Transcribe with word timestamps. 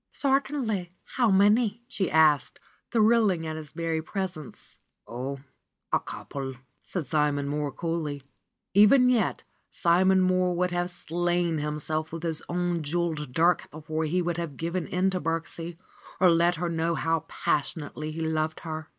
^^Certainly! 0.11 0.89
How 1.15 1.29
many?" 1.29 1.83
she 1.87 2.09
asked, 2.09 2.59
thrilling 2.89 3.45
at 3.45 3.55
his 3.55 3.71
very 3.71 4.01
presence. 4.01 4.79
^^Oh, 5.07 5.43
a 5.93 5.99
couple," 5.99 6.55
said 6.81 7.05
Simon 7.05 7.47
Mohr 7.47 7.69
coolly. 7.69 8.23
Even 8.73 9.11
yet 9.11 9.43
Simon 9.69 10.19
Mohr 10.27 10.55
would 10.55 10.71
have 10.71 10.89
slain 10.89 11.59
himself 11.59 12.11
with 12.11 12.23
his 12.23 12.41
own 12.49 12.81
jeweled 12.81 13.31
dirk 13.31 13.69
before 13.69 14.05
he 14.05 14.23
would 14.23 14.37
have 14.37 14.57
given 14.57 14.87
in 14.87 15.11
to 15.11 15.21
Birksie 15.21 15.77
or 16.19 16.31
let 16.31 16.55
her 16.55 16.67
know 16.67 16.95
how 16.95 17.19
passionately 17.27 18.11
he 18.11 18.21
loved 18.21 18.61
her. 18.61 18.89